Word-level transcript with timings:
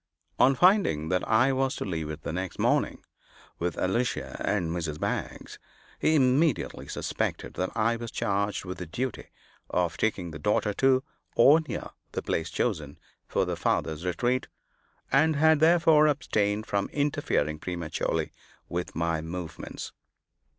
On 0.39 0.55
finding 0.55 1.09
that 1.09 1.23
I 1.29 1.53
was 1.53 1.75
to 1.75 1.85
leave 1.85 2.09
it 2.09 2.23
the 2.23 2.33
next 2.33 2.57
morning, 2.57 3.03
with 3.59 3.77
Alicia 3.77 4.41
and 4.43 4.71
Mrs. 4.71 4.99
Baggs, 4.99 5.59
he 5.99 6.15
immediately 6.15 6.87
suspected 6.87 7.53
that 7.53 7.69
I 7.75 7.97
was 7.97 8.09
charged 8.09 8.65
with 8.65 8.79
the 8.79 8.87
duty 8.87 9.25
of 9.69 9.97
taking 9.97 10.31
the 10.31 10.39
daughter 10.39 10.73
to, 10.73 11.03
or 11.35 11.59
near, 11.67 11.91
the 12.13 12.23
place 12.23 12.49
chosen 12.49 12.97
for 13.27 13.45
the 13.45 13.55
father's 13.55 14.03
retreat; 14.03 14.47
and 15.11 15.35
had 15.35 15.59
therefore 15.59 16.07
abstained 16.07 16.65
from 16.65 16.89
interfering 16.89 17.59
prematurely 17.59 18.31
with 18.67 18.95
my 18.95 19.21
movements. 19.21 19.91